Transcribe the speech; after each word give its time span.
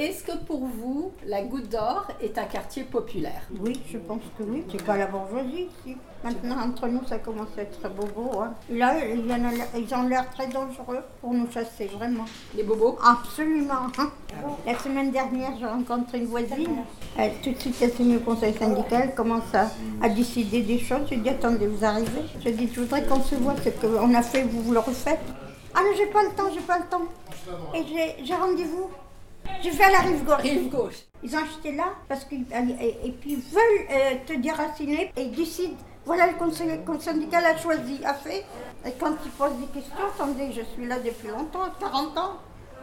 Est-ce 0.00 0.24
que 0.24 0.32
pour 0.46 0.60
vous, 0.60 1.12
la 1.26 1.42
Goutte 1.42 1.68
d'Or 1.68 2.06
est 2.22 2.38
un 2.38 2.44
quartier 2.44 2.84
populaire 2.84 3.42
Oui, 3.60 3.78
je 3.92 3.98
pense 3.98 4.22
que 4.38 4.42
oui. 4.44 4.64
C'est 4.72 4.82
pas 4.82 4.96
la 4.96 5.06
bourgeoisie 5.06 5.68
ici. 5.84 5.94
Maintenant, 6.24 6.56
entre 6.58 6.86
nous, 6.88 7.04
ça 7.06 7.18
commence 7.18 7.48
à 7.58 7.62
être 7.62 7.86
bobo. 7.90 8.40
Hein. 8.40 8.54
Là, 8.70 8.94
ils, 9.04 9.94
ont 9.94 10.02
l'air 10.08 10.30
très 10.30 10.46
dangereux 10.46 11.00
pour 11.20 11.34
nous 11.34 11.46
chasser, 11.52 11.86
vraiment. 11.86 12.24
Les 12.56 12.62
bobos 12.62 12.96
Absolument. 13.04 13.88
hein. 13.98 14.10
La 14.66 14.78
semaine 14.78 15.10
dernière, 15.10 15.52
j'ai 15.58 15.66
rencontré 15.66 16.18
une 16.20 16.26
voisine. 16.26 16.78
Elle, 17.18 17.34
tout 17.42 17.50
de 17.52 17.58
suite, 17.58 17.76
elle 17.82 17.92
s'est 17.92 18.02
mise 18.02 18.16
au 18.16 18.20
conseil 18.20 18.54
syndical, 18.54 19.02
elle 19.10 19.14
commence 19.14 19.54
à, 19.54 19.70
à 20.02 20.08
décider 20.08 20.62
des 20.62 20.78
choses. 20.78 21.00
Je 21.10 21.14
lui 21.16 21.20
dis, 21.20 21.28
attendez, 21.28 21.66
vous 21.66 21.84
arrivez 21.84 22.22
Je 22.42 22.48
dis, 22.48 22.70
je 22.72 22.80
voudrais 22.80 23.04
qu'on 23.04 23.20
se 23.22 23.34
voit, 23.34 23.54
ce 23.62 23.68
qu'on 23.68 24.14
a 24.14 24.22
fait, 24.22 24.44
vous, 24.44 24.62
vous 24.62 24.72
le 24.72 24.78
refaites. 24.80 25.20
Ah 25.74 25.80
non, 25.84 25.90
j'ai 25.96 26.06
pas 26.06 26.22
le 26.22 26.30
temps, 26.30 26.50
j'ai 26.54 26.60
pas 26.60 26.78
le 26.78 26.84
temps. 26.86 27.02
Et 27.74 27.84
j'ai- 27.86 28.24
j'ai 28.24 28.34
rendez-vous. 28.34 28.88
Je 29.62 29.68
vais 29.70 29.84
à 29.84 29.90
la 29.90 29.98
rive 30.00 30.24
gauche. 30.24 30.40
Rive 30.42 30.70
gauche. 30.70 30.98
Ils 31.22 31.34
ont 31.36 31.40
acheté 31.40 31.72
là 31.72 31.84
parce 32.08 32.24
qu'ils 32.24 32.44
et, 32.80 33.06
et 33.06 33.10
puis 33.12 33.32
ils 33.34 33.40
veulent 33.40 33.86
euh, 33.90 34.14
te 34.26 34.32
déraciner 34.34 35.12
et 35.16 35.22
ils 35.22 35.32
décident. 35.32 35.76
Voilà 36.06 36.28
le 36.28 36.34
conseil, 36.34 36.80
le 36.86 36.98
syndical 37.00 37.44
a 37.44 37.56
choisi, 37.58 38.00
a 38.04 38.14
fait. 38.14 38.44
Et 38.86 38.92
quand 38.98 39.12
ils 39.24 39.30
posent 39.32 39.56
des 39.58 39.66
questions, 39.66 39.96
attendez, 40.14 40.50
je 40.50 40.62
suis 40.62 40.86
là 40.86 40.98
depuis 40.98 41.28
longtemps, 41.28 41.66
40 41.78 42.16
ans. 42.18 42.32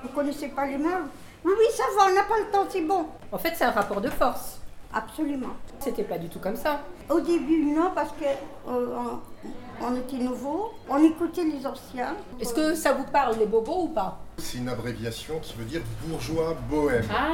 Vous 0.03 0.09
connaissez 0.09 0.49
pas 0.49 0.67
les 0.67 0.77
meubles 0.77 1.09
Oui, 1.43 1.52
oui, 1.57 1.66
ça 1.75 1.83
va, 1.97 2.11
on 2.11 2.13
n'a 2.16 2.23
pas 2.23 2.38
le 2.38 2.52
temps, 2.52 2.66
c'est 2.69 2.81
bon. 2.81 3.07
En 3.31 3.38
fait, 3.39 3.53
c'est 3.55 3.63
un 3.66 3.71
rapport 3.71 3.99
de 3.99 4.09
force. 4.09 4.59
Absolument. 4.94 5.49
C'était 5.80 6.03
pas 6.03 6.19
du 6.19 6.30
tout 6.30 6.39
comme 6.39 6.55
ça. 6.55 6.81
Au 7.09 7.19
début, 7.19 7.66
non, 7.66 7.91
parce 7.95 8.11
que 8.11 8.25
euh, 8.69 8.95
on, 8.95 9.85
on 9.85 9.95
était 9.95 10.17
nouveaux, 10.17 10.71
on 10.88 11.03
écoutait 11.03 11.44
les 11.44 11.66
anciens. 11.66 12.16
Est-ce 12.39 12.53
que 12.53 12.75
ça 12.75 12.94
vous 12.94 13.05
parle, 13.05 13.38
les 13.39 13.47
bobos, 13.47 13.83
ou 13.85 13.88
pas? 13.88 14.19
C'est 14.47 14.59
une 14.59 14.69
abréviation 14.69 15.39
qui 15.41 15.53
veut 15.57 15.65
dire 15.65 15.81
bourgeois 16.05 16.55
bohème. 16.69 17.03
Ah 17.13 17.31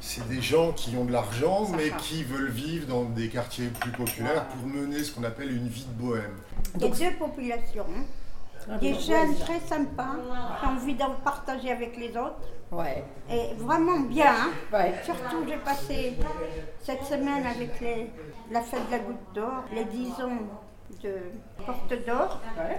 C'est 0.00 0.28
des 0.28 0.40
gens 0.40 0.70
qui 0.70 0.96
ont 0.96 1.04
de 1.04 1.10
l'argent 1.10 1.66
mais 1.76 1.90
qui 1.98 2.22
veulent 2.22 2.50
vivre 2.52 2.86
dans 2.86 3.02
des 3.02 3.28
quartiers 3.28 3.66
plus 3.80 3.90
populaires 3.90 4.46
pour 4.46 4.64
mener 4.68 5.02
ce 5.02 5.10
qu'on 5.10 5.24
appelle 5.24 5.50
une 5.50 5.66
vie 5.66 5.84
de 5.86 6.00
bohème. 6.04 6.36
Y 6.78 6.84
a 6.84 7.10
deux 7.10 7.16
populations. 7.16 7.86
hein. 8.68 8.76
Des 8.80 8.94
jeunes 8.94 9.36
très 9.40 9.58
sympas, 9.58 10.14
qui 10.60 10.66
ont 10.66 10.70
envie 10.70 10.94
d'en 10.94 11.14
partager 11.24 11.72
avec 11.72 11.96
les 11.96 12.10
autres. 12.10 12.38
Ouais. 12.70 13.02
Et 13.28 13.54
vraiment 13.58 13.98
bien. 14.00 14.30
hein. 14.32 14.50
Ouais. 14.72 14.94
Surtout, 15.04 15.44
j'ai 15.48 15.56
passé 15.56 16.14
cette 16.80 17.02
semaine 17.04 17.44
avec 17.44 17.80
les- 17.80 18.08
la 18.52 18.60
fête 18.60 18.86
de 18.86 18.92
la 18.92 18.98
goutte 19.00 19.34
d'or, 19.34 19.64
les 19.74 19.84
10 19.84 20.10
ans 20.22 20.38
de 21.02 21.10
Porte 21.64 21.92
d'Or. 22.06 22.40
Ouais. 22.56 22.78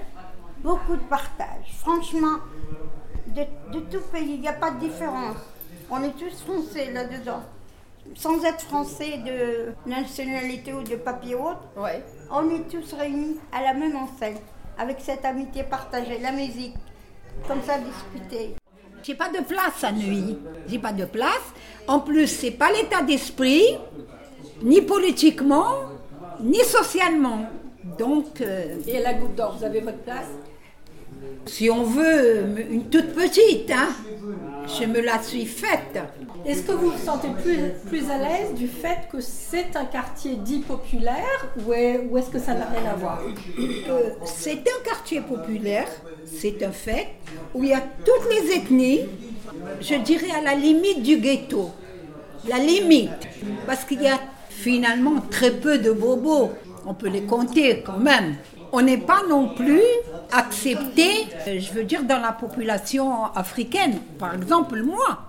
Beaucoup 0.63 0.95
de 0.95 1.01
partage. 1.03 1.71
Franchement, 1.77 2.37
de, 3.37 3.73
de 3.73 3.79
tout 3.85 4.01
pays, 4.11 4.33
il 4.35 4.41
n'y 4.41 4.47
a 4.47 4.53
pas 4.53 4.71
de 4.71 4.79
différence. 4.79 5.37
On 5.89 6.01
est 6.03 6.13
tous 6.17 6.41
français 6.41 6.91
là-dedans. 6.91 7.41
Sans 8.15 8.43
être 8.43 8.61
français 8.61 9.17
de 9.25 9.89
nationalité 9.89 10.73
ou 10.73 10.81
de 10.81 10.95
papier 10.95 11.35
autre, 11.35 11.61
Ouais. 11.77 12.03
on 12.31 12.49
est 12.49 12.67
tous 12.69 12.93
réunis 12.93 13.37
à 13.51 13.61
la 13.61 13.73
même 13.73 13.95
enseigne, 13.95 14.37
avec 14.77 14.97
cette 15.01 15.25
amitié 15.25 15.63
partagée, 15.63 16.17
la 16.19 16.31
musique, 16.31 16.75
comme 17.47 17.61
ça 17.63 17.77
discuter. 17.77 18.55
J'ai 19.03 19.15
pas 19.15 19.29
de 19.29 19.43
place 19.43 19.83
à 19.83 19.91
Neuilly. 19.91 20.37
J'ai 20.67 20.79
pas 20.79 20.91
de 20.93 21.05
place. 21.05 21.47
En 21.87 21.99
plus, 21.99 22.27
c'est 22.27 22.51
pas 22.51 22.71
l'état 22.71 23.01
d'esprit, 23.03 23.77
ni 24.61 24.81
politiquement, 24.81 25.67
ni 26.41 26.59
socialement. 26.59 27.45
Donc, 27.97 28.41
euh, 28.41 28.77
Et 28.87 28.99
la 28.99 29.13
Goutte 29.13 29.35
d'Or, 29.35 29.55
vous 29.57 29.63
avez 29.63 29.79
votre 29.81 29.99
place? 29.99 30.27
Si 31.45 31.69
on 31.69 31.83
veut 31.83 32.45
une 32.69 32.85
toute 32.89 33.13
petite, 33.13 33.71
hein, 33.71 33.89
je 34.79 34.85
me 34.85 34.99
la 35.01 35.21
suis 35.23 35.45
faite. 35.45 35.99
Est-ce 36.45 36.63
que 36.63 36.71
vous 36.73 36.91
vous 36.91 36.97
sentez 37.05 37.29
plus, 37.43 37.57
plus 37.89 38.09
à 38.09 38.17
l'aise 38.17 38.53
du 38.55 38.67
fait 38.67 39.07
que 39.11 39.19
c'est 39.21 39.75
un 39.75 39.85
quartier 39.85 40.35
dit 40.35 40.59
populaire 40.59 41.47
ou 41.65 41.73
est- 41.73 42.07
ou 42.09 42.17
est-ce 42.17 42.29
que 42.29 42.39
ça 42.39 42.53
n'a 42.53 42.65
rien 42.65 42.89
à 42.89 42.95
voir? 42.95 43.21
Euh, 43.89 44.09
c'est 44.25 44.59
un 44.59 44.83
quartier 44.83 45.21
populaire, 45.21 45.87
c'est 46.25 46.61
un 46.63 46.71
fait, 46.71 47.07
où 47.53 47.63
il 47.63 47.69
y 47.69 47.73
a 47.73 47.83
toutes 48.05 48.29
les 48.31 48.55
ethnies, 48.57 49.01
je 49.81 49.95
dirais 49.95 50.31
à 50.37 50.41
la 50.41 50.55
limite 50.55 51.01
du 51.01 51.17
ghetto. 51.17 51.71
La 52.47 52.59
limite. 52.59 53.09
Parce 53.65 53.83
qu'il 53.83 54.01
y 54.01 54.07
a 54.07 54.19
finalement 54.49 55.21
très 55.29 55.51
peu 55.51 55.77
de 55.79 55.91
bobos. 55.91 56.51
On 56.85 56.93
peut 56.93 57.09
les 57.09 57.23
compter 57.23 57.83
quand 57.85 57.97
même. 57.99 58.35
On 58.71 58.81
n'est 58.81 58.97
pas 58.97 59.21
non 59.29 59.49
plus 59.49 59.81
accepté, 60.31 61.27
euh, 61.47 61.59
je 61.59 61.71
veux 61.73 61.83
dire, 61.83 62.03
dans 62.03 62.19
la 62.19 62.31
population 62.31 63.25
africaine. 63.33 63.99
Par 64.19 64.35
exemple, 64.35 64.81
moi, 64.81 65.19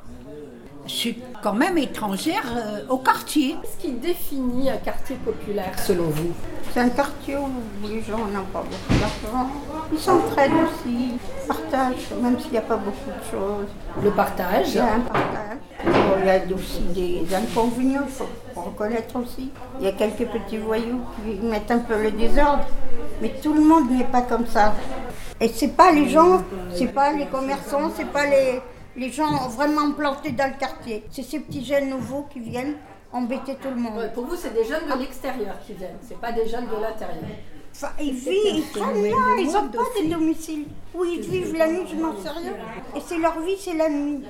je 0.86 0.92
suis 0.92 1.18
quand 1.42 1.52
même 1.52 1.78
étrangère 1.78 2.44
euh, 2.56 2.80
au 2.88 2.98
quartier. 2.98 3.56
Qu'est-ce 3.62 3.86
qui 3.86 3.92
définit 3.92 4.70
un 4.70 4.78
quartier 4.78 5.16
populaire 5.16 5.78
selon 5.78 6.08
vous? 6.08 6.32
C'est 6.72 6.80
un 6.80 6.88
quartier 6.88 7.36
où 7.36 7.86
les 7.86 8.02
gens 8.02 8.18
n'ont 8.18 8.44
pas 8.52 8.62
beaucoup 8.62 9.00
d'argent. 9.00 9.50
Ils 9.92 9.98
s'entraident 9.98 10.52
aussi, 10.52 11.12
ils 11.12 11.46
partagent, 11.46 12.10
même 12.20 12.38
s'il 12.40 12.52
n'y 12.52 12.58
a 12.58 12.62
pas 12.62 12.76
beaucoup 12.76 13.10
de 13.10 13.30
choses. 13.30 13.68
Le 14.02 14.10
partage. 14.10 14.68
Il 14.70 14.76
y 14.76 14.78
a 14.78 14.94
un 14.94 15.00
partage. 15.00 15.58
Bon, 15.84 15.92
il 16.20 16.26
y 16.26 16.30
a 16.30 16.40
aussi 16.54 16.80
des 16.94 17.34
inconvénients, 17.34 18.02
il 18.06 18.12
faut 18.12 18.28
reconnaître 18.56 19.16
aussi. 19.16 19.50
Il 19.78 19.86
y 19.86 19.88
a 19.88 19.92
quelques 19.92 20.26
petits 20.26 20.58
voyous 20.58 21.00
qui 21.16 21.46
mettent 21.46 21.70
un 21.70 21.78
peu 21.78 22.02
le 22.02 22.10
désordre, 22.10 22.66
mais 23.20 23.34
tout 23.42 23.52
le 23.52 23.60
monde 23.60 23.90
n'est 23.90 24.04
pas 24.04 24.22
comme 24.22 24.46
ça. 24.46 24.74
Et 25.40 25.48
c'est 25.48 25.76
pas 25.76 25.92
les 25.92 26.08
gens, 26.08 26.42
c'est 26.74 26.92
pas 26.92 27.12
les 27.12 27.26
commerçants, 27.26 27.90
c'est 27.96 28.10
pas 28.10 28.26
les, 28.26 28.60
les 28.96 29.10
gens 29.10 29.48
vraiment 29.48 29.92
plantés 29.92 30.32
dans 30.32 30.50
le 30.52 30.58
quartier. 30.58 31.04
C'est 31.10 31.22
ces 31.22 31.40
petits 31.40 31.64
jeunes 31.64 31.90
nouveaux 31.90 32.26
qui 32.30 32.40
viennent 32.40 32.74
embêter 33.12 33.54
tout 33.56 33.68
le 33.70 33.76
monde. 33.76 33.96
Ouais, 33.98 34.10
pour 34.12 34.26
vous, 34.26 34.36
c'est 34.36 34.52
des 34.52 34.64
jeunes 34.64 34.88
de 34.92 34.98
l'extérieur 34.98 35.54
qui 35.66 35.74
viennent, 35.74 35.98
c'est 36.02 36.20
pas 36.20 36.32
des 36.32 36.46
jeunes 36.48 36.66
de 36.66 36.82
l'intérieur. 36.82 37.24
Enfin, 37.72 37.92
ils 38.00 38.12
vivent, 38.12 38.34
ils 38.56 38.70
traînent 38.72 39.04
là, 39.04 39.36
ils 39.38 39.52
n'ont 39.52 39.68
pas 39.68 40.02
de 40.02 40.10
domicile. 40.10 40.66
Où 40.94 41.04
ils 41.04 41.20
vivent 41.20 41.56
la 41.56 41.68
nuit, 41.68 41.86
je 41.88 41.94
n'en 41.94 42.16
sais 42.20 42.30
rien. 42.30 42.52
Et 42.96 43.00
c'est 43.06 43.18
leur 43.18 43.38
vie, 43.40 43.56
c'est 43.58 43.74
la 43.74 43.88
nuit. 43.88 44.24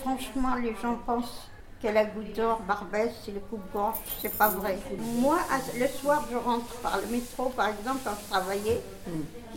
Franchement, 0.00 0.54
les 0.62 0.74
gens 0.82 0.98
pensent 1.04 1.50
que 1.86 1.92
la 1.92 2.04
goutte 2.04 2.34
d'or, 2.34 2.60
Barbès, 2.66 3.12
c'est 3.24 3.32
le 3.32 3.40
coupe-gorge. 3.40 3.96
C'est 4.20 4.36
pas 4.36 4.48
vrai. 4.48 4.78
Moi, 4.98 5.38
le 5.78 5.86
soir, 5.86 6.24
je 6.30 6.36
rentre 6.36 6.74
par 6.82 6.98
le 7.00 7.06
métro, 7.06 7.44
par 7.50 7.68
exemple, 7.68 8.00
quand 8.04 8.14
je 8.20 8.30
travaillais. 8.30 8.80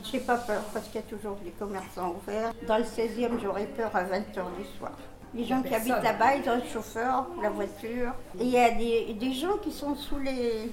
J'ai 0.03 0.19
pas 0.19 0.38
peur 0.38 0.62
parce 0.73 0.85
qu'il 0.85 0.95
y 0.95 1.00
a 1.00 1.07
toujours 1.07 1.35
des 1.44 1.51
commerçants 1.51 2.16
ouverts. 2.16 2.53
Dans 2.67 2.78
le 2.78 2.84
16e, 2.84 3.40
j'aurais 3.41 3.66
peur 3.66 3.91
à 3.95 4.03
20h 4.03 4.44
du 4.57 4.66
soir. 4.78 4.91
Les 5.34 5.44
gens 5.44 5.62
qui 5.62 5.73
habitent 5.73 6.03
là-bas, 6.03 6.35
ils 6.35 6.50
ont 6.50 6.56
le 6.56 6.69
chauffeur, 6.72 7.25
la 7.41 7.50
voiture. 7.50 8.13
Et 8.40 8.44
il 8.44 8.50
y 8.50 8.57
a 8.59 8.72
des, 8.72 9.13
des 9.13 9.34
gens 9.34 9.57
qui 9.61 9.72
sont 9.72 9.96
sous 9.96 10.17
les, 10.19 10.72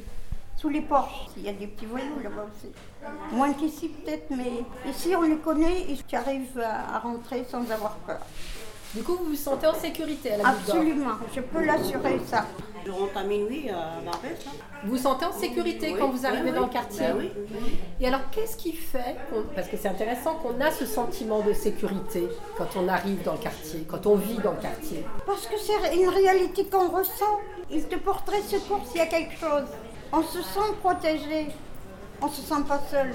sous 0.57 0.69
les 0.69 0.81
porches. 0.83 1.27
Il 1.37 1.43
y 1.43 1.49
a 1.49 1.53
des 1.53 1.67
petits 1.67 1.87
voyous 1.87 2.21
là-bas 2.23 2.47
aussi. 2.55 2.73
Moins 3.33 3.53
qu'ici 3.55 3.89
peut-être, 3.89 4.31
mais 4.31 4.65
ici 4.89 5.15
on 5.17 5.23
les 5.23 5.37
connaît 5.39 5.91
et 5.91 5.97
tu 6.07 6.17
arrives 6.17 6.59
à, 6.59 6.97
à 6.97 6.99
rentrer 7.01 7.45
sans 7.51 7.71
avoir 7.71 7.97
peur. 8.07 8.21
Du 8.95 9.03
coup, 9.03 9.17
vous 9.17 9.27
vous 9.31 9.35
sentez 9.35 9.67
en 9.67 9.75
sécurité 9.75 10.33
à 10.33 10.37
la 10.39 10.45
Goutte 10.45 10.67
d'Or 10.67 10.77
Absolument, 10.77 11.11
je 11.35 11.41
peux 11.41 11.65
l'assurer 11.65 12.19
ça. 12.27 12.47
Je 12.87 12.91
rentre 12.91 13.17
à 13.17 13.25
minuit 13.25 13.69
à 13.69 14.01
Barbès. 14.05 14.45
là. 14.45 14.53
Vous 14.85 14.93
vous 14.93 14.97
sentez 15.03 15.25
en 15.27 15.33
sécurité 15.33 15.91
Oui, 15.93 15.99
quand 15.99 16.09
vous 16.09 16.25
arrivez 16.25 16.51
oui, 16.51 16.57
dans 16.57 16.67
le 16.67 16.73
quartier 16.73 17.01
Ben 17.09 17.17
oui. 17.19 17.31
Et 18.01 18.07
alors, 18.07 18.21
qu'est-ce 18.31 18.57
qui 18.57 18.73
fait, 18.73 19.17
parce 19.55 19.67
que 19.69 19.77
c'est 19.77 19.89
intéressant 19.89 20.37
qu'on 20.37 20.61
a 20.61 20.71
ce 20.71 20.87
sentiment 20.87 21.41
de 21.41 21.53
sécurité 21.53 22.29
quand 22.57 22.69
on 22.77 22.87
arrive 22.89 23.23
dans 23.25 23.33
le 23.33 23.39
quartier, 23.39 23.85
quand 23.91 24.07
on 24.07 24.15
vit 24.15 24.39
dans 24.39 24.53
le 24.53 24.61
quartier 24.63 25.05
Parce 25.27 25.47
que 25.47 25.57
c'est 25.59 25.97
une 25.97 26.09
réalité 26.09 26.65
qu'on 26.67 26.89
ressent. 26.89 27.41
Ils 27.71 27.85
te 27.89 27.97
porteraient 27.97 28.43
secours 28.43 28.81
s'il 28.87 28.99
y 28.99 29.01
a 29.01 29.07
quelque 29.07 29.37
chose. 29.39 29.67
On 30.13 30.23
se 30.23 30.41
sent 30.41 30.73
protégé. 30.81 31.49
On 32.23 32.29
se 32.29 32.41
sent 32.41 32.63
pas 32.69 32.81
seul. 32.89 33.13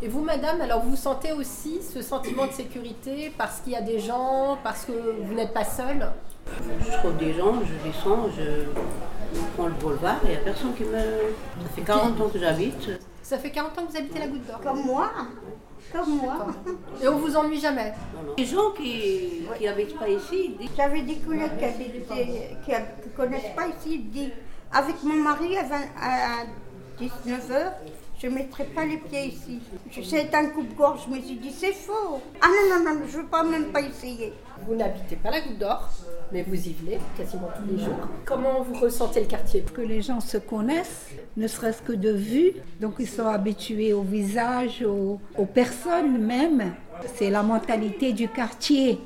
Et 0.00 0.08
vous, 0.08 0.22
madame, 0.22 0.60
alors 0.60 0.82
vous 0.82 0.96
sentez 0.96 1.32
aussi 1.32 1.80
ce 1.82 2.02
sentiment 2.02 2.46
de 2.46 2.52
sécurité 2.52 3.32
parce 3.36 3.60
qu'il 3.60 3.72
y 3.72 3.76
a 3.76 3.80
des 3.80 3.98
gens, 3.98 4.58
parce 4.62 4.84
que 4.84 4.92
vous 4.92 5.34
n'êtes 5.34 5.52
pas 5.52 5.64
seule? 5.64 6.10
Je 6.80 6.96
trouve 6.98 7.16
des 7.16 7.34
gens, 7.34 7.54
je 7.60 7.88
descends, 7.88 8.28
je 8.36 9.38
prends 9.56 9.66
le 9.66 9.74
boulevard 9.74 10.20
et 10.24 10.28
il 10.28 10.30
n'y 10.30 10.36
a 10.36 10.40
personne 10.40 10.74
qui 10.74 10.84
me. 10.84 10.96
Ça 10.96 11.74
fait 11.74 11.82
40 11.82 12.20
ans 12.20 12.28
que 12.28 12.38
j'habite. 12.38 12.90
Ça 13.22 13.38
fait 13.38 13.50
40 13.50 13.78
ans 13.78 13.84
que 13.84 13.92
vous 13.92 13.98
habitez 13.98 14.18
la 14.18 14.28
Goutte 14.28 14.46
d'Or? 14.46 14.60
Comme 14.62 14.84
moi. 14.84 15.10
Comme 15.92 16.16
moi. 16.16 16.46
Et 17.02 17.08
on 17.08 17.18
vous 17.18 17.36
ennuie 17.36 17.60
jamais? 17.60 17.92
Les 18.36 18.44
gens 18.44 18.70
qui 18.76 19.42
n'habitent 19.60 19.98
pas 19.98 20.08
ici, 20.08 20.50
ils 20.50 20.56
disent 20.56 20.70
J'avais 20.76 21.02
des 21.02 21.16
collègues 21.16 21.50
qui, 22.64 22.70
ne 22.72 23.16
connaissent 23.16 23.54
pas 23.54 23.66
ici, 23.66 23.94
ils 23.94 24.10
disent 24.10 24.32
avec 24.72 25.02
mon 25.02 25.14
mari 25.14 25.56
à, 25.56 25.64
20 25.64 25.76
à 26.00 26.44
19h, 27.00 27.72
je 28.20 28.26
ne 28.26 28.34
mettrai 28.34 28.64
pas 28.64 28.84
les 28.84 28.96
pieds 28.96 29.26
ici. 29.26 29.60
Je 29.90 30.02
sais, 30.02 30.28
un 30.34 30.46
coupe-gorge, 30.46 31.00
je 31.08 31.14
me 31.14 31.20
suis 31.20 31.36
dit 31.36 31.52
c'est 31.52 31.72
faux. 31.72 32.20
Ah 32.40 32.48
non, 32.48 32.84
non, 32.84 32.94
non, 32.94 33.00
je 33.06 33.16
ne 33.16 33.22
veux 33.22 33.28
pas 33.28 33.44
même 33.44 33.66
pas 33.66 33.80
essayer. 33.80 34.32
Vous 34.66 34.74
n'habitez 34.74 35.16
pas 35.16 35.30
la 35.30 35.40
Goutte 35.40 35.58
d'Or, 35.58 35.88
mais 36.32 36.42
vous 36.42 36.54
y 36.54 36.72
venez 36.72 36.98
quasiment 37.16 37.48
tous 37.56 37.72
les 37.72 37.84
jours. 37.84 37.94
Comment 38.24 38.62
vous 38.62 38.78
ressentez 38.80 39.20
le 39.20 39.26
quartier? 39.26 39.62
Que 39.62 39.80
les 39.80 40.02
gens 40.02 40.20
se 40.20 40.36
connaissent, 40.36 41.06
ne 41.36 41.46
serait-ce 41.46 41.80
que 41.82 41.92
de 41.92 42.10
vue. 42.10 42.52
Donc 42.80 42.94
ils 42.98 43.08
sont 43.08 43.26
habitués 43.26 43.92
au 43.92 44.02
visage, 44.02 44.82
aux, 44.82 45.20
aux 45.36 45.46
personnes 45.46 46.18
même. 46.18 46.74
C'est 47.14 47.30
la 47.30 47.44
mentalité 47.44 48.12
du 48.12 48.28
quartier. 48.28 48.98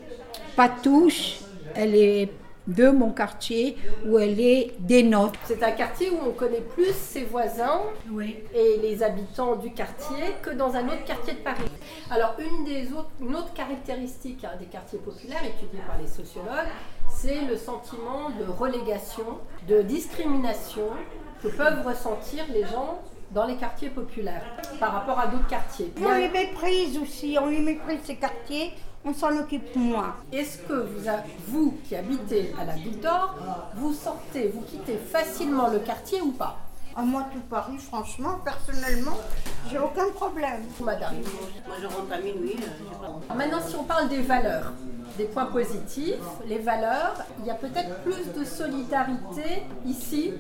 Pas 0.57 0.71
touche, 0.71 1.41
elle 1.75 1.95
est 1.95 2.31
de 2.67 2.89
mon 2.91 3.11
quartier 3.11 3.77
où 4.07 4.19
elle 4.19 4.39
est 4.41 4.75
des 4.79 5.03
nôtres. 5.03 5.39
C'est 5.45 5.63
un 5.63 5.73
quartier 5.73 6.11
où 6.11 6.19
on 6.29 6.33
connaît 6.33 6.61
plus 6.61 6.93
ses 6.95 7.25
voisins 7.25 7.81
Oui. 8.11 8.37
et 8.55 8.79
les 8.81 9.03
habitants 9.03 9.57
du 9.57 9.73
quartier 9.73 10.25
que 10.43 10.51
dans 10.51 10.75
un 10.75 10.87
autre 10.87 11.05
quartier 11.05 11.35
de 11.35 11.39
Paris. 11.39 11.71
Alors 12.11 12.35
une, 12.39 12.65
des 12.65 12.93
autres, 12.93 13.11
une 13.21 13.35
autre 13.35 13.53
caractéristique 13.53 14.45
hein, 14.45 14.57
des 14.59 14.67
quartiers 14.67 14.99
populaires 15.01 15.45
étudiés 15.45 15.83
par 15.87 15.99
les 16.01 16.07
sociologues, 16.09 16.69
c'est 17.11 17.41
le 17.43 17.57
sentiment 17.57 18.31
de 18.31 18.45
relégation, 18.51 19.27
de 19.69 19.83
discrimination 19.83 20.89
que 21.43 21.49
peuvent 21.49 21.85
ressentir 21.87 22.45
les 22.53 22.63
gens 22.65 23.01
dans 23.33 23.47
les 23.47 23.57
quartiers 23.57 23.89
populaires 23.89 24.45
par 24.79 24.93
rapport 24.93 25.19
à 25.19 25.27
d'autres 25.27 25.47
quartiers. 25.49 25.93
On 26.05 26.13
les 26.13 26.29
méprise 26.29 26.99
aussi, 26.99 27.37
on 27.41 27.47
les 27.47 27.61
méprise 27.61 27.99
ces 28.05 28.17
quartiers, 28.17 28.73
on 29.05 29.13
s'en 29.15 29.37
occupe 29.39 29.75
moins. 29.77 30.15
Est-ce 30.33 30.59
que 30.59 30.75
vous, 30.75 31.09
a- 31.09 31.23
vous 31.49 31.77
qui 31.89 31.97
habitez 31.97 32.55
à 32.61 32.65
la 32.65 32.75
Goutte 32.75 33.01
d'Or, 33.01 33.35
vous 33.77 33.93
sortez, 33.93 34.49
vous 34.55 34.61
quittez 34.63 34.97
facilement 34.97 35.69
le 35.69 35.79
quartier 35.81 36.21
ou 36.21 36.33
pas? 36.33 36.57
À 36.95 37.03
moi, 37.03 37.25
tout 37.33 37.41
Paris, 37.49 37.79
franchement, 37.79 38.39
personnellement, 38.45 39.17
j'ai 39.71 39.79
aucun 39.79 40.11
problème. 40.15 40.63
Madame? 40.85 41.15
Moi, 41.67 41.77
je 41.81 41.87
rentre 41.87 42.13
à 42.13 42.19
minuit. 42.21 42.57
euh, 42.61 43.07
pas- 43.29 43.35
Maintenant, 43.35 43.61
si 43.67 43.75
on 43.77 43.85
parle 43.85 44.09
des 44.11 44.21
valeurs, 44.21 44.73
des 45.17 45.25
points 45.25 45.47
positifs, 45.47 46.17
les 46.47 46.59
valeurs, 46.59 47.15
il 47.41 47.47
y 47.47 47.51
a 47.51 47.55
peut-être 47.55 48.03
plus 48.03 48.31
de 48.39 48.45
solidarité 48.45 49.63
ici 49.87 50.35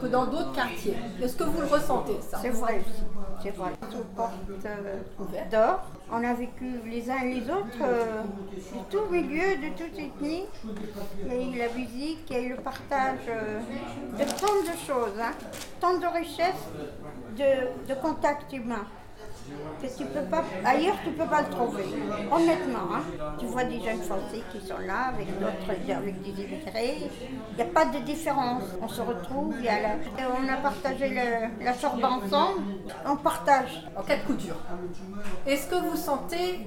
que 0.00 0.06
dans 0.06 0.24
d'autres 0.26 0.52
quartiers. 0.52 0.96
Est-ce 1.22 1.36
que 1.36 1.44
vous 1.44 1.60
le 1.60 1.66
ressentez, 1.66 2.16
ça? 2.30 2.38
C'est 2.40 2.50
vrai 2.50 2.78
aussi, 2.80 3.02
c'est 3.42 3.50
vrai. 3.50 3.70
Sous 3.90 4.04
porte 4.16 4.32
euh, 4.66 5.00
d'or, 5.50 5.80
on 6.10 6.24
a 6.24 6.34
vécu 6.34 6.80
les 6.86 7.10
uns 7.10 7.18
et 7.18 7.34
les 7.34 7.50
autres 7.50 7.82
euh, 7.82 8.22
du 8.72 8.78
tout 8.90 9.04
milieu, 9.10 9.56
de 9.56 9.68
toute 9.76 9.98
ethnie. 9.98 10.46
Il 11.24 11.32
y 11.32 11.36
a 11.36 11.42
eu 11.42 11.58
la 11.58 11.72
musique, 11.74 12.24
il 12.30 12.36
y 12.36 12.38
a 12.38 12.42
eu 12.42 12.48
le 12.50 12.56
partage 12.56 13.18
euh, 13.28 13.60
de 14.12 14.24
tant 14.24 14.60
de 14.62 14.76
choses, 14.86 15.18
hein, 15.20 15.32
tant 15.80 15.98
de 15.98 16.06
richesses 16.06 16.68
de, 17.36 17.88
de 17.88 18.00
contacts 18.00 18.52
humains. 18.52 18.86
Que 19.80 19.86
tu 19.86 20.04
peux 20.06 20.22
pas, 20.28 20.42
ailleurs, 20.64 20.96
tu 21.04 21.10
peux 21.12 21.24
pas 21.26 21.42
le 21.42 21.50
trouver. 21.50 21.84
Honnêtement, 22.32 22.94
hein. 22.96 23.02
tu 23.38 23.46
vois 23.46 23.62
des 23.62 23.80
jeunes 23.80 24.02
Français 24.02 24.42
qui 24.50 24.60
sont 24.66 24.78
là 24.84 25.12
avec 25.14 25.28
d'autres, 25.38 25.92
avec 25.96 26.20
des 26.22 26.30
immigrés. 26.42 26.96
Il 27.52 27.56
n'y 27.56 27.62
a 27.62 27.66
pas 27.66 27.84
de 27.84 27.98
différence. 28.00 28.64
On 28.82 28.88
se 28.88 29.00
retrouve, 29.00 29.54
y 29.62 29.68
a 29.68 29.80
la- 29.80 29.88
on 30.42 30.48
a 30.48 30.56
partagé 30.56 31.10
le- 31.10 31.64
la 31.64 31.74
sorbe 31.74 32.02
ensemble. 32.04 32.60
On 33.06 33.16
partage. 33.16 33.86
En 33.96 34.02
cas 34.02 34.16
de 34.16 34.22
coup 34.22 34.34
dur. 34.34 34.56
Est-ce 35.46 35.68
que 35.68 35.76
vous 35.76 35.96
sentez 35.96 36.66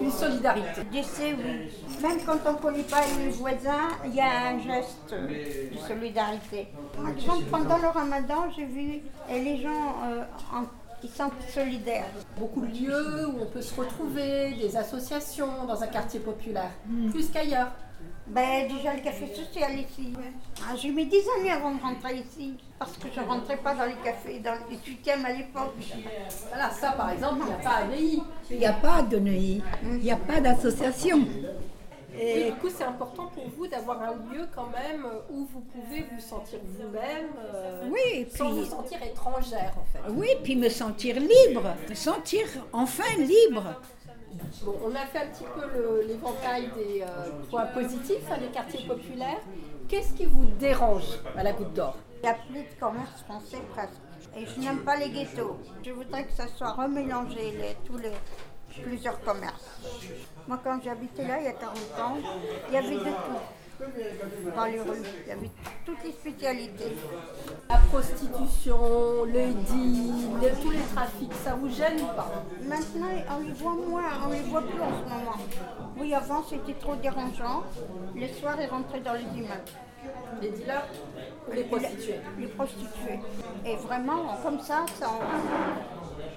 une 0.00 0.10
solidarité? 0.10 0.82
J'essaie, 0.92 1.34
oui. 1.34 1.70
Même 2.02 2.18
quand 2.26 2.36
on 2.46 2.52
ne 2.52 2.58
connaît 2.58 2.82
pas 2.82 3.00
les 3.24 3.30
voisins, 3.30 3.88
il 4.04 4.14
y 4.14 4.20
a 4.20 4.48
un 4.50 4.58
geste 4.58 5.14
de 5.14 5.78
solidarité. 5.88 6.68
Par 6.94 7.08
exemple, 7.08 7.44
pendant 7.50 7.78
le 7.78 7.88
ramadan, 7.88 8.50
j'ai 8.54 8.66
vu 8.66 9.00
les 9.30 9.56
gens 9.62 9.94
euh, 10.04 10.22
en- 10.54 10.64
qui 11.00 11.08
sont 11.08 11.30
solidaires. 11.52 12.10
Beaucoup 12.38 12.60
de 12.60 12.72
lieux 12.72 13.26
où 13.28 13.42
on 13.42 13.46
peut 13.46 13.62
se 13.62 13.74
retrouver, 13.78 14.52
des 14.52 14.76
associations 14.76 15.64
dans 15.66 15.82
un 15.82 15.86
quartier 15.86 16.20
populaire, 16.20 16.70
plus 17.10 17.30
qu'ailleurs. 17.30 17.72
Ben, 18.26 18.68
déjà 18.68 18.94
le 18.94 19.00
café 19.00 19.26
social 19.34 19.72
ici. 19.78 20.12
Ah, 20.62 20.76
j'ai 20.76 20.90
mis 20.90 21.04
10 21.04 21.16
années 21.38 21.50
avant 21.50 21.74
de 21.74 21.82
rentrer 21.82 22.16
ici, 22.16 22.54
parce 22.78 22.96
que 22.96 23.08
je 23.12 23.20
ne 23.20 23.26
rentrais 23.26 23.56
pas 23.56 23.74
dans 23.74 23.86
les 23.86 23.96
cafés, 24.04 24.38
dans 24.38 24.54
les 24.70 24.76
18e 24.76 25.24
à 25.24 25.32
l'époque. 25.32 25.74
Voilà, 26.48 26.70
ça 26.70 26.92
par 26.92 27.10
exemple, 27.10 27.40
il 27.40 27.46
n'y 27.46 27.52
a 27.52 27.56
pas 27.56 27.70
à 27.70 27.84
Neuilly. 27.86 28.22
Il 28.50 28.58
n'y 28.58 28.66
a 28.66 28.72
pas 28.72 29.02
de 29.02 29.18
NEI, 29.18 29.60
il 29.82 29.98
n'y 29.98 30.12
a 30.12 30.16
pas 30.16 30.40
d'association. 30.40 31.26
Et 32.22 32.50
du 32.50 32.56
coup, 32.58 32.68
c'est 32.68 32.84
important 32.84 33.26
pour 33.28 33.44
vous 33.56 33.66
d'avoir 33.66 34.02
un 34.02 34.12
lieu 34.32 34.46
quand 34.54 34.68
même 34.68 35.06
où 35.30 35.46
vous 35.46 35.60
pouvez 35.60 36.04
vous 36.12 36.20
sentir 36.20 36.58
vous-même, 36.64 37.30
euh, 37.54 37.88
Oui, 37.90 38.00
et 38.14 38.28
sans 38.28 38.50
puis- 38.50 38.60
vous 38.60 38.64
sentir 38.66 39.02
étrangère 39.02 39.72
en 39.80 39.84
fait. 39.84 40.00
Oui, 40.12 40.28
puis 40.44 40.56
me 40.56 40.68
sentir 40.68 41.16
libre, 41.16 41.74
me 41.88 41.94
sentir 41.94 42.46
enfin 42.72 43.16
libre. 43.18 43.64
Bon, 44.62 44.74
on 44.84 44.94
a 44.94 45.06
fait 45.06 45.18
un 45.18 45.26
petit 45.28 45.44
peu 45.44 46.06
l'éventail 46.06 46.68
des 46.76 47.02
euh, 47.02 47.30
points 47.50 47.66
positifs 47.66 48.24
hein, 48.30 48.38
des 48.38 48.48
quartiers 48.48 48.86
populaires. 48.86 49.40
Qu'est-ce 49.88 50.12
qui 50.14 50.26
vous 50.26 50.44
dérange 50.58 51.18
à 51.36 51.42
la 51.42 51.52
Goutte 51.52 51.72
d'Or? 51.72 51.96
Il 52.22 52.26
n'y 52.26 52.28
a 52.28 52.34
plus 52.34 52.60
de 52.62 52.78
commerce 52.80 53.22
français 53.26 53.58
presque. 53.74 53.94
Et 54.36 54.46
je 54.46 54.60
n'aime 54.60 54.80
pas 54.84 54.96
les 54.96 55.08
ghettos. 55.10 55.56
Je 55.84 55.90
voudrais 55.90 56.24
que 56.24 56.32
ça 56.32 56.46
soit 56.46 56.72
remélangé, 56.72 57.50
les, 57.58 57.74
tous 57.84 57.96
les 57.98 58.10
plusieurs 58.82 59.20
commerces. 59.20 59.80
Moi, 60.46 60.58
quand 60.62 60.80
j'habitais 60.82 61.26
là, 61.26 61.38
il 61.38 61.44
y 61.44 61.48
a 61.48 61.52
40 61.52 61.76
ans, 62.00 62.16
il 62.68 62.74
y 62.74 62.76
avait 62.76 62.96
de 62.96 63.04
tout. 63.04 63.40
Dans 64.54 64.66
les 64.66 64.78
rues, 64.78 65.02
il 65.24 65.28
y 65.28 65.32
avait 65.32 65.50
toutes 65.86 66.04
les 66.04 66.12
spécialités. 66.12 66.96
La 67.68 67.78
prostitution, 67.78 69.24
le 69.24 69.54
deal, 69.54 70.52
tous 70.60 70.70
les 70.70 70.82
trafics, 70.94 71.32
ça 71.42 71.54
vous 71.54 71.70
gêne 71.70 72.02
ou 72.02 72.06
pas? 72.14 72.30
Maintenant, 72.62 73.08
on 73.30 73.40
les 73.42 73.52
voit 73.54 73.74
moins, 73.74 74.02
on 74.26 74.30
les 74.32 74.42
voit 74.42 74.60
plus 74.60 74.80
en 74.82 74.90
ce 74.98 75.08
moment. 75.08 75.36
Oui, 75.96 76.12
avant, 76.12 76.42
c'était 76.42 76.74
trop 76.74 76.94
dérangeant. 76.96 77.62
Le 78.14 78.28
soir, 78.28 78.56
ils 78.60 78.68
rentraient 78.68 79.00
dans 79.00 79.14
les 79.14 79.38
immeubles. 79.38 79.72
Les 80.42 80.50
dealers 80.50 80.86
ou 81.48 81.52
les 81.52 81.64
prostituées? 81.64 82.20
Les 82.38 82.48
prostituées. 82.48 83.20
Et 83.64 83.76
vraiment, 83.76 84.36
comme 84.42 84.60
ça, 84.60 84.84
ça, 84.98 85.08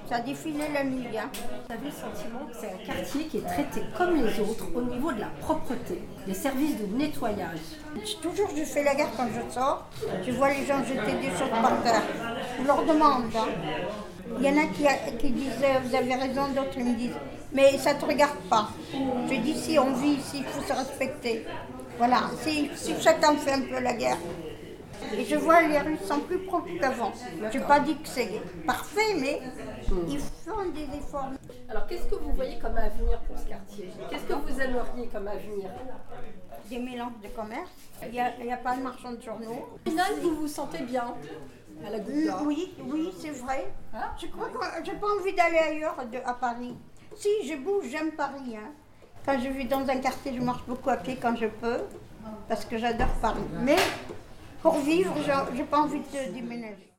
ça 0.10 0.20
défilait 0.20 0.70
la 0.74 0.84
nuit. 0.84 1.06
hein. 1.18 1.30
Vous 1.34 1.74
avez 1.74 1.86
le 1.86 1.92
sentiment 1.92 2.46
que 2.50 2.56
c'est 2.60 2.68
un 2.68 2.86
quartier 2.86 3.24
qui 3.26 3.38
est 3.38 3.42
traité 3.48 3.82
comme 3.98 4.16
les 4.16 4.40
autres 4.40 4.66
au 4.76 4.82
niveau 4.82 5.12
de 5.12 5.20
la 5.20 5.28
propreté, 5.42 6.02
des 6.28 6.34
services 6.34 6.78
de 6.78 6.86
nettoyage. 6.98 7.60
Toujours, 8.22 8.50
je 8.56 8.64
fais 8.64 8.84
la 8.84 8.96
guerre 8.96 9.12
quand 9.18 9.28
je 9.34 9.54
sors. 9.54 9.88
Je 10.26 10.32
vois 10.32 10.50
les 10.50 10.66
gens 10.66 10.84
jeter 10.84 11.14
des 11.20 11.30
choses 11.30 11.50
par 11.50 11.82
terre. 11.84 12.04
Je 12.60 12.68
leur 12.68 12.84
demande. 12.86 13.26
hein. 13.36 13.48
Il 14.40 14.46
y 14.46 14.50
en 14.50 14.58
a 14.58 14.66
qui, 14.68 15.18
qui 15.18 15.32
disent 15.32 15.64
euh, 15.64 15.80
Vous 15.86 15.96
avez 15.96 16.14
raison, 16.16 16.48
d'autres 16.56 16.80
me 16.80 16.96
disent 16.96 17.18
Mais 17.54 17.78
ça 17.78 17.94
ne 17.94 18.00
te 18.00 18.06
regarde 18.06 18.40
pas. 18.50 18.70
Je 19.30 19.36
dis 19.36 19.56
Si 19.56 19.78
on 19.80 19.94
vit 19.94 20.14
ici, 20.16 20.38
il 20.40 20.46
faut 20.46 20.62
se 20.62 20.74
respecter. 20.74 21.46
Voilà, 21.98 22.22
si, 22.42 22.70
si 22.76 22.94
chacun 23.00 23.36
fait 23.38 23.52
un 23.54 23.62
peu 23.62 23.80
la 23.80 23.94
guerre. 23.94 24.18
Et 25.18 25.26
je 25.26 25.36
vois 25.36 25.62
les 25.62 25.80
rues 25.80 25.98
sont 25.98 26.20
plus 26.22 26.40
propres 26.40 26.70
qu'avant. 26.80 27.12
Je 27.52 27.58
n'ai 27.58 27.64
pas 27.66 27.80
dit 27.80 27.96
que 27.98 28.08
c'est 28.08 28.42
parfait, 28.66 29.14
mais 29.20 29.42
ils 30.08 30.20
font 30.20 30.70
des 30.74 30.98
efforts. 30.98 31.30
Alors 31.70 31.88
qu'est-ce 31.88 32.04
que 32.08 32.16
vous 32.16 32.32
voyez 32.34 32.58
comme 32.60 32.78
avenir 32.78 33.20
pour 33.22 33.38
ce 33.38 33.46
quartier? 33.46 33.90
Qu'est-ce 34.10 34.24
que 34.24 34.34
vous 34.34 34.60
aimeriez 34.62 35.08
comme 35.08 35.28
avenir? 35.28 35.70
Des 36.70 36.80
mélanges 36.80 37.20
de 37.22 37.28
commerce. 37.30 37.70
Il 38.04 38.12
n'y 38.12 38.20
a, 38.54 38.58
pas 38.58 38.76
de 38.76 38.82
marchand 38.82 39.12
de 39.12 39.22
journaux. 39.22 39.68
Au 39.86 39.90
final, 39.90 40.12
vous 40.22 40.36
vous 40.36 40.48
sentez 40.48 40.80
bien 40.84 41.14
à 41.86 41.90
la 41.90 42.00
d'Or 42.00 42.42
Oui, 42.46 42.74
oui, 42.86 43.14
c'est 43.20 43.32
vrai. 43.32 43.68
Hein? 43.94 44.06
Je 44.22 44.28
crois 44.28 44.48
que 44.50 44.86
j'ai 44.86 44.94
pas 44.94 45.08
envie 45.20 45.34
d'aller 45.34 45.58
ailleurs 45.58 45.98
de- 46.12 46.20
à 46.26 46.34
Paris. 46.34 46.76
Si, 47.16 47.30
je 47.46 47.56
bouge, 47.58 47.86
j'aime 47.92 48.12
Paris. 48.12 48.56
hein. 48.56 48.72
Quand 49.26 49.40
je 49.40 49.50
vis 49.50 49.66
dans 49.66 49.88
un 49.88 49.98
quartier, 49.98 50.34
je 50.36 50.42
marche 50.42 50.64
beaucoup 50.68 50.90
à 50.90 50.98
pied 50.98 51.18
quand 51.22 51.36
je 51.36 51.48
peux, 51.48 51.80
parce 52.48 52.66
que 52.66 52.78
j'adore 52.78 53.14
Paris. 53.22 53.40
Mais 53.62 53.76
pour 54.64 54.80
vivre, 54.80 55.14
j'ai 55.56 55.64
pas 55.66 55.80
envie 55.80 56.00
de 56.00 56.34
déménager. 56.34 56.90